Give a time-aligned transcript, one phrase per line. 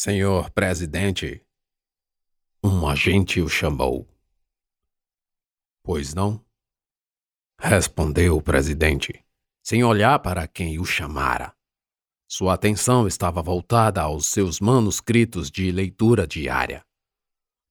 [0.00, 1.44] Senhor presidente,
[2.62, 4.08] um agente o chamou.
[5.82, 6.40] Pois não?
[7.60, 9.26] Respondeu o presidente,
[9.60, 11.52] sem olhar para quem o chamara.
[12.28, 16.86] Sua atenção estava voltada aos seus manuscritos de leitura diária.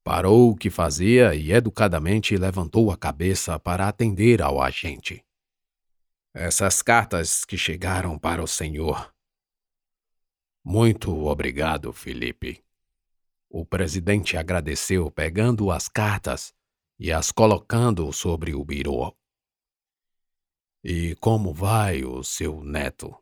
[0.04, 5.26] Parou o que fazia e educadamente levantou a cabeça para atender ao agente.
[6.34, 9.16] Essas cartas que chegaram para o senhor.
[10.70, 12.62] Muito obrigado, Felipe.
[13.50, 16.54] O presidente agradeceu, pegando as cartas
[17.00, 19.16] e as colocando sobre o birô.
[20.84, 23.16] E como vai o seu neto?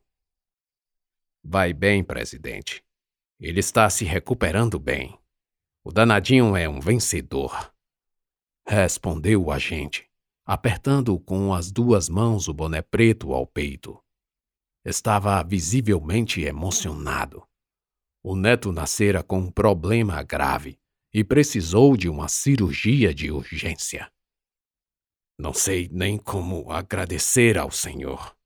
[1.44, 2.84] Vai bem, presidente.
[3.40, 5.16] Ele está se recuperando bem.
[5.84, 7.72] O danadinho é um vencedor.
[8.66, 10.10] Respondeu o agente,
[10.44, 14.04] apertando com as duas mãos o boné preto ao peito.
[14.86, 17.44] Estava visivelmente emocionado.
[18.24, 20.78] O neto nascera com um problema grave
[21.12, 24.12] e precisou de uma cirurgia de urgência.
[25.40, 28.38] Não sei nem como agradecer ao Senhor.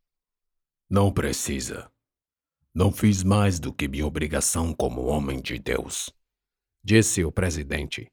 [0.89, 1.91] Não precisa.
[2.73, 6.09] Não fiz mais do que minha obrigação como homem de Deus,
[6.81, 8.09] disse o presidente,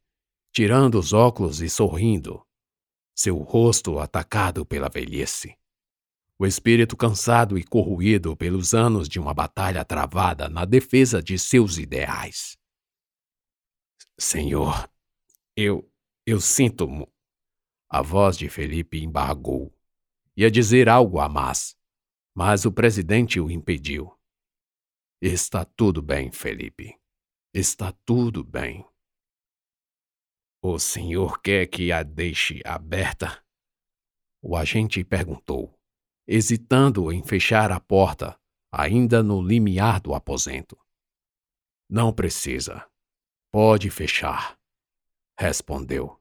[0.53, 2.45] tirando os óculos e sorrindo,
[3.15, 5.57] seu rosto atacado pela velhice.
[6.39, 11.79] O espírito cansado e corroído pelos anos de uma batalha travada na defesa de seus
[11.79, 12.59] ideais.
[14.19, 14.91] Senhor,
[15.57, 15.91] eu.
[16.27, 16.87] eu sinto.
[17.89, 19.75] A voz de Felipe embargou.
[20.37, 21.75] Ia dizer algo a Mas,
[22.35, 24.15] mas o presidente o impediu.
[25.23, 27.01] Está tudo bem, Felipe.
[27.55, 28.85] Está tudo bem.
[30.63, 33.43] O senhor quer que a deixe aberta?
[34.43, 35.76] O agente perguntou,
[36.27, 38.39] hesitando em fechar a porta,
[38.71, 40.77] ainda no limiar do aposento.
[41.89, 42.85] Não precisa.
[43.51, 44.59] Pode fechar,
[45.39, 46.21] respondeu.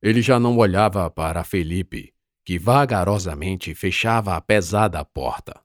[0.00, 2.14] Ele já não olhava para Felipe,
[2.44, 5.60] que vagarosamente fechava a pesada porta.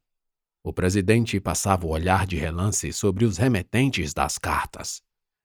[0.64, 5.02] O presidente passava o olhar de relance sobre os remetentes das cartas.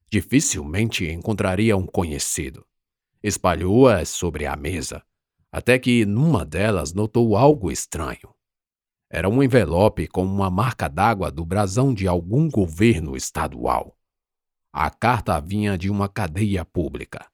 [0.09, 2.67] Dificilmente encontraria um conhecido.
[3.23, 5.05] Espalhou-as sobre a mesa,
[5.55, 8.35] até que numa delas notou algo estranho.
[9.09, 13.97] Era um envelope com uma marca d'água do brasão de algum governo estadual.
[14.73, 17.25] A carta vinha de uma cadeia pública.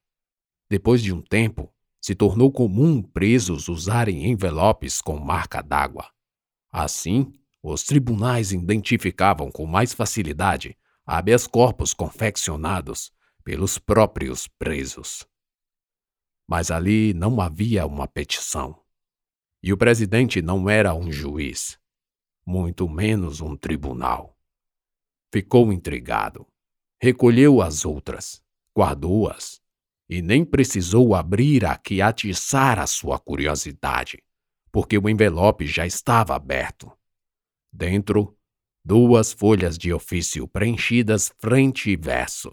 [0.68, 6.06] Depois de um tempo, se tornou comum presos usarem envelopes com marca d'água.
[6.70, 7.32] Assim,
[7.62, 10.76] os tribunais identificavam com mais facilidade
[11.06, 13.10] habeas corpus confeccionados
[13.42, 15.29] pelos próprios presos.
[16.50, 18.82] Mas ali não havia uma petição.
[19.62, 21.78] E o presidente não era um juiz,
[22.44, 24.36] muito menos um tribunal.
[25.32, 26.44] Ficou intrigado.
[27.00, 28.42] Recolheu as outras,
[28.76, 29.62] guardou-as,
[30.08, 34.20] e nem precisou abrir a que atiçara sua curiosidade,
[34.72, 36.90] porque o envelope já estava aberto.
[37.72, 38.36] Dentro,
[38.84, 42.50] duas folhas de ofício preenchidas frente e verso,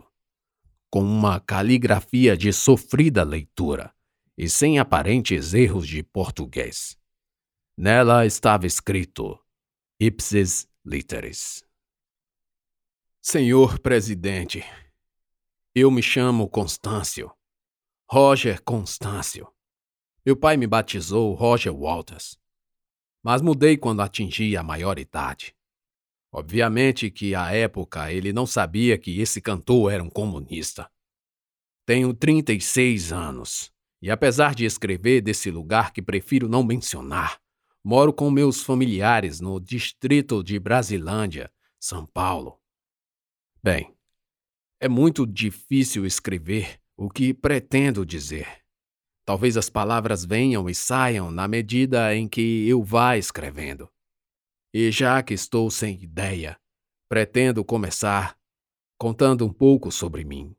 [0.90, 3.94] com uma caligrafia de sofrida leitura
[4.38, 6.98] e sem aparentes erros de português.
[7.78, 9.38] Nela estava escrito
[10.00, 11.64] Ipsis Literis.
[13.22, 14.64] Senhor Presidente,
[15.76, 17.32] eu me chamo Constâncio,
[18.10, 19.48] Roger Constâncio.
[20.26, 22.38] Meu pai me batizou Roger Walters
[23.28, 25.54] mas mudei quando atingi a maior idade.
[26.32, 30.90] Obviamente que à época ele não sabia que esse cantor era um comunista.
[31.86, 33.72] Tenho 36 anos
[34.02, 37.40] e, apesar de escrever desse lugar que prefiro não mencionar,
[37.84, 42.60] moro com meus familiares no distrito de Brasilândia, São Paulo.
[43.64, 43.96] Bem,
[44.80, 48.48] é muito difícil escrever o que pretendo dizer.
[49.26, 53.90] Talvez as palavras venham e saiam na medida em que eu vá escrevendo.
[54.74, 56.60] E já que estou sem ideia,
[57.10, 58.38] pretendo começar
[58.98, 60.56] contando um pouco sobre mim.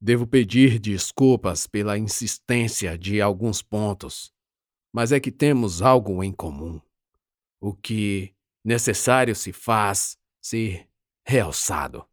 [0.00, 4.32] Devo pedir desculpas pela insistência de alguns pontos,
[4.92, 6.80] mas é que temos algo em comum.
[7.60, 10.88] O que necessário se faz ser
[11.26, 12.06] realçado.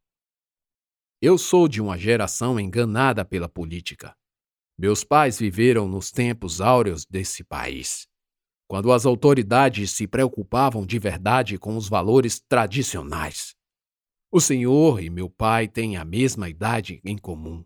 [1.21, 4.15] Eu sou de uma geração enganada pela política.
[4.77, 8.07] Meus pais viveram nos tempos áureos desse país,
[8.67, 13.55] quando as autoridades se preocupavam de verdade com os valores tradicionais.
[14.29, 17.63] O senhor e meu pai têm a mesma idade em comum.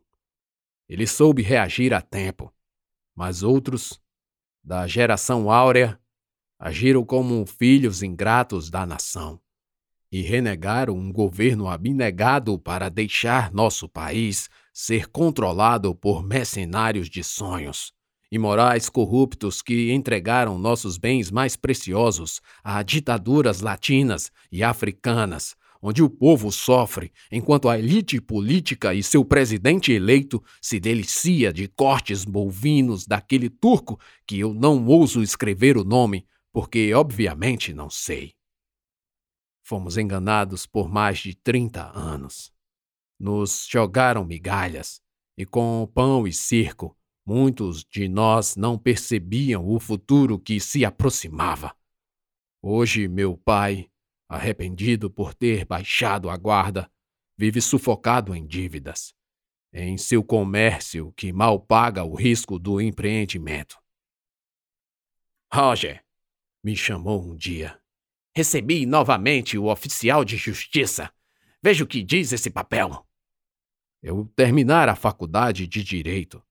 [0.88, 2.54] Ele soube reagir a tempo,
[3.16, 4.00] mas outros,
[4.64, 6.00] da geração áurea,
[6.60, 9.42] agiram como filhos ingratos da nação,
[10.12, 17.92] e renegaram um governo abnegado para deixar nosso país ser controlado por mercenários de sonhos
[18.32, 26.02] e morais corruptos que entregaram nossos bens mais preciosos a ditaduras latinas e africanas, onde
[26.02, 32.24] o povo sofre enquanto a elite política e seu presidente eleito se delicia de cortes
[32.24, 38.34] bovinos daquele turco que eu não ouso escrever o nome, porque obviamente não sei.
[39.64, 42.52] Fomos enganados por mais de 30 anos.
[43.20, 45.02] Nos jogaram migalhas,
[45.38, 51.76] e com pão e circo, muitos de nós não percebiam o futuro que se aproximava.
[52.62, 53.90] Hoje, meu pai,
[54.28, 56.92] arrependido por ter baixado a guarda,
[57.38, 59.14] vive sufocado em dívidas,
[59.74, 63.80] em seu comércio que mal paga o risco do empreendimento.
[65.54, 66.04] Roger,
[66.64, 67.80] me chamou um dia.
[68.34, 71.12] Recebi novamente o oficial de justiça.
[71.62, 73.06] Veja o que diz esse papel.
[74.02, 76.42] Eu terminara a faculdade de Direito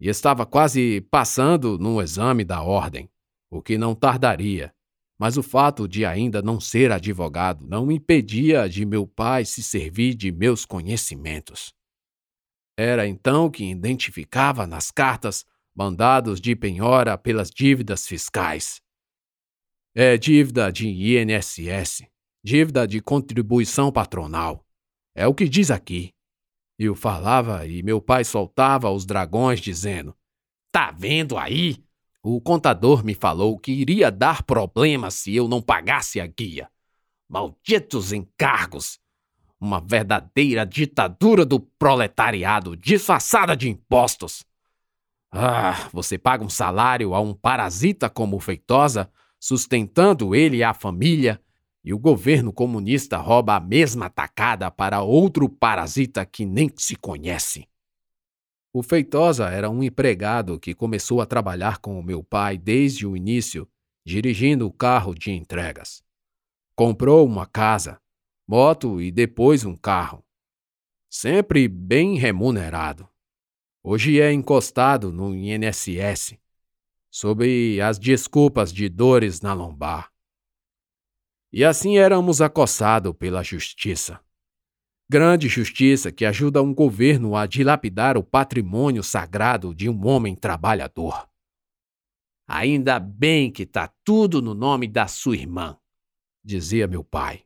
[0.00, 3.10] e estava quase passando no exame da ordem,
[3.50, 4.72] o que não tardaria.
[5.18, 10.14] Mas o fato de ainda não ser advogado não impedia de meu pai se servir
[10.14, 11.72] de meus conhecimentos.
[12.78, 18.82] Era então que identificava nas cartas mandados de penhora pelas dívidas fiscais
[19.98, 22.06] é dívida de INSS,
[22.44, 24.62] dívida de contribuição patronal.
[25.14, 26.12] É o que diz aqui.
[26.78, 30.14] Eu falava e meu pai soltava os dragões dizendo:
[30.70, 31.82] Tá vendo aí?
[32.22, 36.68] O contador me falou que iria dar problema se eu não pagasse a guia.
[37.28, 38.98] Malditos encargos!
[39.58, 44.44] Uma verdadeira ditadura do proletariado disfarçada de impostos.
[45.32, 51.40] Ah, você paga um salário a um parasita como Feitosa sustentando ele e a família,
[51.86, 57.68] e o governo comunista rouba a mesma tacada para outro parasita que nem se conhece.
[58.72, 63.16] O Feitosa era um empregado que começou a trabalhar com o meu pai desde o
[63.16, 63.68] início,
[64.04, 66.02] dirigindo o carro de entregas.
[66.74, 68.02] Comprou uma casa,
[68.48, 70.24] moto e depois um carro.
[71.08, 73.08] Sempre bem remunerado.
[73.80, 76.36] Hoje é encostado no INSS,
[77.08, 80.15] sob as desculpas de dores na lombar.
[81.52, 84.20] E assim éramos acossados pela justiça.
[85.08, 91.28] Grande justiça que ajuda um governo a dilapidar o patrimônio sagrado de um homem trabalhador.
[92.48, 95.78] Ainda bem que está tudo no nome da sua irmã,
[96.44, 97.44] dizia meu pai.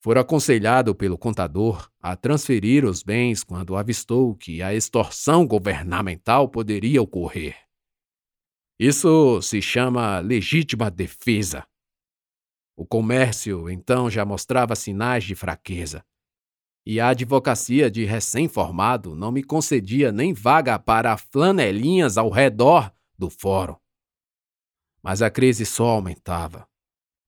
[0.00, 7.02] Fora aconselhado pelo contador a transferir os bens quando avistou que a extorsão governamental poderia
[7.02, 7.56] ocorrer.
[8.78, 11.66] Isso se chama legítima defesa.
[12.78, 16.06] O comércio, então, já mostrava sinais de fraqueza.
[16.86, 23.28] E a advocacia de recém-formado não me concedia nem vaga para flanelinhas ao redor do
[23.28, 23.76] fórum.
[25.02, 26.68] Mas a crise só aumentava.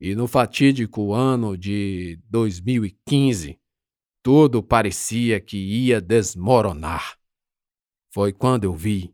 [0.01, 3.61] E no fatídico ano de 2015,
[4.23, 7.19] tudo parecia que ia desmoronar.
[8.13, 9.13] Foi quando eu vi,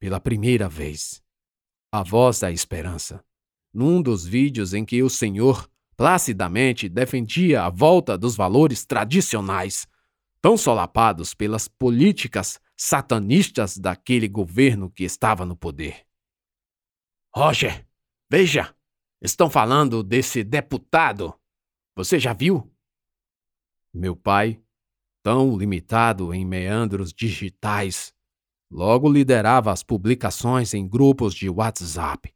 [0.00, 1.22] pela primeira vez,
[1.92, 3.24] a Voz da Esperança,
[3.72, 9.86] num dos vídeos em que o Senhor placidamente defendia a volta dos valores tradicionais,
[10.40, 16.04] tão solapados pelas políticas satanistas daquele governo que estava no poder.
[17.34, 17.86] Roger,
[18.30, 18.74] veja,
[19.20, 21.32] estão falando desse deputado.
[21.96, 22.70] Você já viu?
[23.94, 24.60] Meu pai,
[25.22, 28.12] tão limitado em meandros digitais,
[28.72, 32.34] Logo liderava as publicações em grupos de WhatsApp.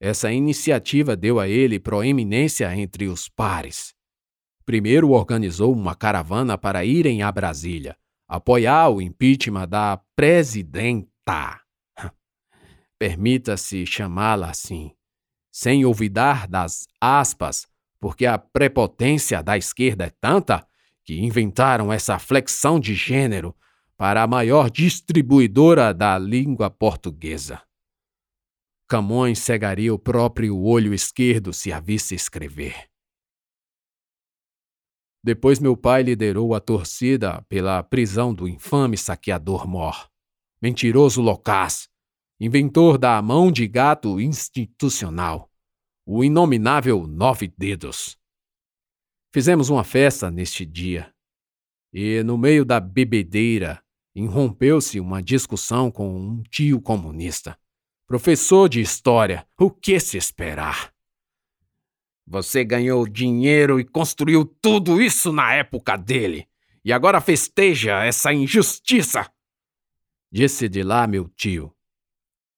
[0.00, 3.92] Essa iniciativa deu a ele proeminência entre os pares.
[4.64, 7.94] Primeiro organizou uma caravana para irem a Brasília,
[8.26, 11.60] apoiar o impeachment da presidenta.
[12.98, 14.92] Permita-se chamá-la assim,
[15.52, 17.66] sem olvidar das aspas,
[18.00, 20.66] porque a prepotência da esquerda é tanta
[21.04, 23.54] que inventaram essa flexão de gênero
[23.98, 27.60] para a maior distribuidora da língua portuguesa.
[28.90, 32.90] Camões cegaria o próprio olho esquerdo se a visse escrever.
[35.22, 40.10] Depois meu pai liderou a torcida pela prisão do infame saqueador Mor,
[40.60, 41.88] mentiroso locaz,
[42.40, 45.48] inventor da mão de gato institucional,
[46.04, 48.18] o inominável Nove Dedos.
[49.32, 51.14] Fizemos uma festa neste dia,
[51.92, 53.80] e no meio da bebedeira
[54.14, 57.56] Irrompeu-se uma discussão com um tio comunista.
[58.10, 60.92] Professor de história, o que se esperar?
[62.26, 66.48] Você ganhou dinheiro e construiu tudo isso na época dele.
[66.84, 69.30] E agora festeja essa injustiça.
[70.28, 71.72] Disse de lá meu tio.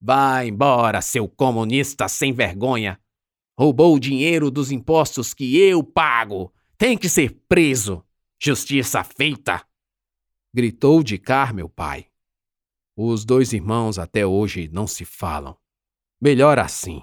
[0.01, 2.99] Vá embora, seu comunista sem vergonha.
[3.55, 6.51] Roubou o dinheiro dos impostos que eu pago.
[6.79, 8.03] Tem que ser preso.
[8.43, 9.63] Justiça feita.
[10.55, 12.07] Gritou de cá meu pai.
[12.97, 15.57] Os dois irmãos até hoje não se falam.
[16.21, 17.03] Melhor assim.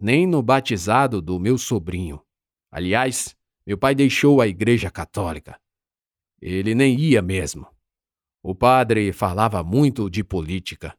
[0.00, 2.20] Nem no batizado do meu sobrinho.
[2.70, 5.60] Aliás, meu pai deixou a Igreja Católica.
[6.40, 7.66] Ele nem ia mesmo.
[8.42, 10.96] O padre falava muito de política.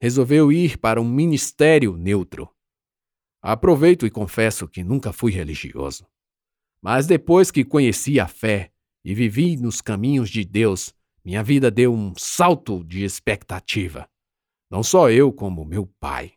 [0.00, 2.50] Resolveu ir para um ministério neutro.
[3.40, 6.04] Aproveito e confesso que nunca fui religioso.
[6.82, 8.72] Mas depois que conheci a fé
[9.04, 10.94] e vivi nos caminhos de Deus,
[11.24, 14.08] minha vida deu um salto de expectativa.
[14.70, 16.34] Não só eu, como meu pai.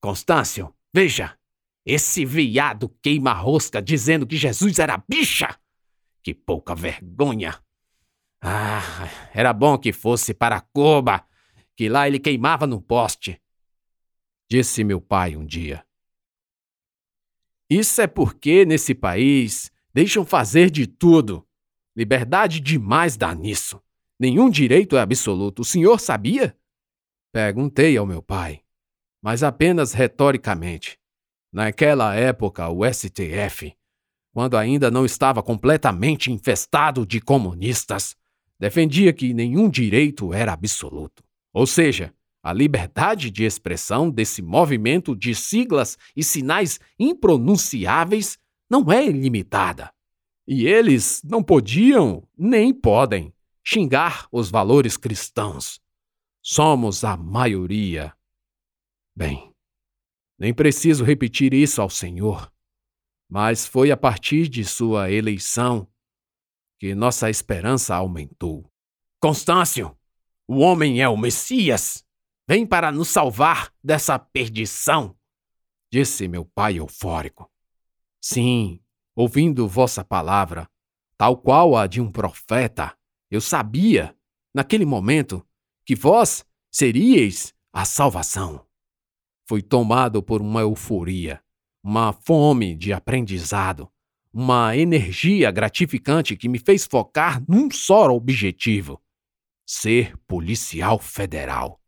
[0.00, 1.38] Constâncio, veja!
[1.84, 5.58] Esse viado queima-rosca dizendo que Jesus era bicha!
[6.22, 7.62] Que pouca vergonha!
[8.40, 11.26] Ah, era bom que fosse para Cuba,
[11.74, 13.40] que lá ele queimava no poste.
[14.50, 15.84] Disse meu pai um dia.
[17.70, 21.47] Isso é porque nesse país deixam fazer de tudo.
[21.98, 23.82] Liberdade demais dá nisso.
[24.20, 25.62] Nenhum direito é absoluto.
[25.62, 26.56] O senhor sabia?
[27.32, 28.60] Perguntei ao meu pai,
[29.20, 30.96] mas apenas retoricamente.
[31.52, 33.76] Naquela época, o STF
[34.38, 38.14] quando ainda não estava completamente infestado de comunistas,
[38.56, 41.24] defendia que nenhum direito era absoluto.
[41.52, 48.38] Ou seja, a liberdade de expressão desse movimento de siglas e sinais impronunciáveis
[48.70, 49.90] não é ilimitada.
[50.48, 55.80] E eles não podiam, nem podem, xingar os valores cristãos.
[56.42, 58.12] Somos a maioria.
[59.14, 59.54] Bem,
[60.36, 62.50] nem preciso repetir isso ao Senhor
[63.28, 65.86] mas foi a partir de sua eleição
[66.78, 68.72] que nossa esperança aumentou.
[69.20, 69.96] Constâncio,
[70.46, 72.04] o homem é o Messias.
[72.48, 75.14] Vem para nos salvar dessa perdição,
[75.92, 77.50] disse meu pai eufórico.
[78.20, 78.80] Sim,
[79.18, 80.70] ouvindo vossa palavra,
[81.16, 82.96] tal qual a de um profeta,
[83.28, 84.14] eu sabia,
[84.54, 85.44] naquele momento,
[85.84, 88.64] que vós seríeis a salvação.
[89.44, 91.42] Fui tomado por uma euforia
[91.82, 93.90] uma fome de aprendizado,
[94.32, 99.02] uma energia gratificante que me fez focar num só objetivo:
[99.66, 101.80] ser policial federal.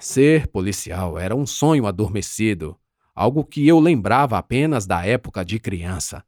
[0.00, 2.76] Ser policial era um sonho adormecido,
[3.14, 6.24] algo que eu lembrava apenas da época de criança,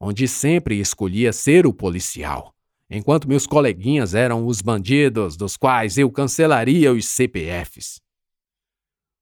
[0.00, 2.54] onde sempre escolhia ser o policial,
[2.88, 8.00] enquanto meus coleguinhas eram os bandidos dos quais eu cancelaria os CPFs.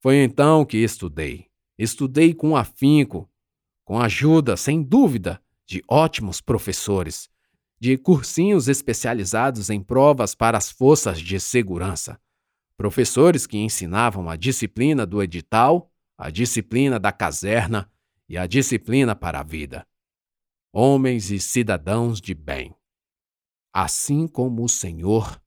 [0.00, 1.46] Foi então que estudei,
[1.78, 3.28] Estudei com afinco,
[3.84, 7.28] com ajuda, sem dúvida, de ótimos professores,
[7.78, 12.18] de cursinhos especializados em provas para as forças de segurança.
[12.78, 17.90] Professores que ensinavam a disciplina do edital, a disciplina da caserna
[18.28, 19.86] e a disciplina para a vida.
[20.72, 22.74] Homens e cidadãos de bem.
[23.72, 25.40] Assim como o Senhor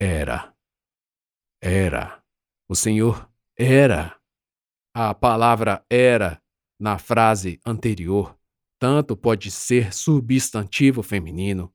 [0.00, 0.54] era.
[1.60, 2.22] Era.
[2.68, 4.18] O Senhor era.
[4.94, 6.42] A palavra era
[6.78, 8.36] na frase anterior
[8.78, 11.72] tanto pode ser substantivo feminino,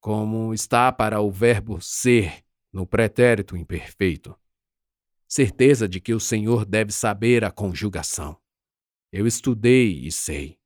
[0.00, 4.36] como está para o verbo ser no pretérito imperfeito.
[5.28, 8.36] Certeza de que o Senhor deve saber a conjugação.
[9.12, 10.58] Eu estudei e sei.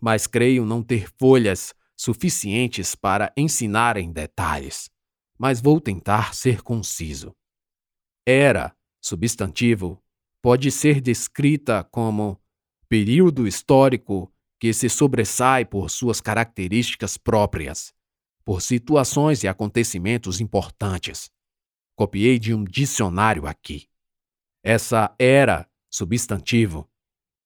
[0.00, 4.88] Mas creio não ter folhas suficientes para ensinar em detalhes,
[5.36, 7.34] mas vou tentar ser conciso.
[8.24, 10.00] Era, substantivo,
[10.40, 12.40] pode ser descrita como
[12.88, 17.92] período histórico que se sobressai por suas características próprias,
[18.44, 21.30] por situações e acontecimentos importantes.
[21.98, 23.88] Copiei de um dicionário aqui.
[24.62, 26.88] Essa era, substantivo,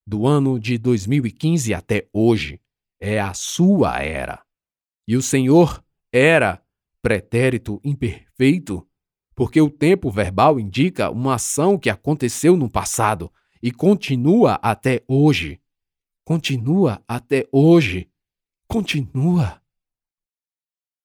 [0.06, 2.60] do ano de 2015 até hoje,
[3.00, 4.44] é a sua era.
[5.08, 5.82] E o Senhor
[6.12, 6.62] era,
[7.00, 8.86] pretérito imperfeito,
[9.34, 13.32] porque o tempo verbal indica uma ação que aconteceu no passado
[13.62, 15.62] e continua até hoje.
[16.26, 18.06] Continua até hoje.
[18.68, 19.62] Continua.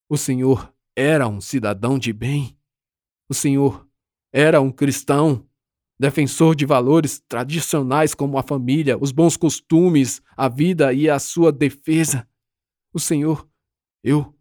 [0.10, 2.57] O Senhor era um cidadão de bem.
[3.30, 3.88] O Senhor
[4.32, 5.48] era um cristão,
[6.00, 11.52] defensor de valores tradicionais como a família, os bons costumes, a vida e a sua
[11.52, 12.28] defesa.
[12.94, 13.48] O Senhor,
[14.04, 14.36] eu,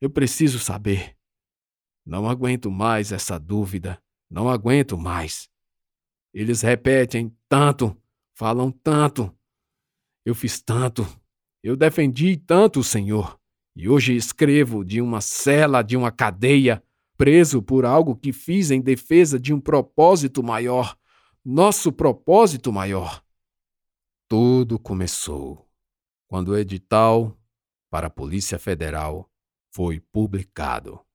[0.00, 1.16] eu preciso saber.
[2.04, 4.00] Não aguento mais essa dúvida.
[4.30, 5.48] Não aguento mais.
[6.32, 7.96] Eles repetem tanto,
[8.38, 9.34] Falam tanto.
[10.22, 11.06] Eu fiz tanto.
[11.62, 13.40] Eu defendi tanto o Senhor.
[13.74, 16.82] E hoje escrevo de uma cela, de uma cadeia,
[17.16, 20.96] preso por algo que fiz em defesa de um propósito maior,
[21.44, 23.22] nosso propósito maior.
[24.28, 25.68] Tudo começou
[26.26, 27.38] quando o edital
[27.88, 29.30] para a Polícia Federal
[29.72, 31.05] foi publicado.